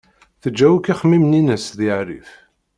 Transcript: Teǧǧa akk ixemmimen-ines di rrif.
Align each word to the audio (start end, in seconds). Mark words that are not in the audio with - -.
Teǧǧa 0.41 0.67
akk 0.73 0.87
ixemmimen-ines 0.93 1.65
di 1.77 1.89
rrif. 1.99 2.29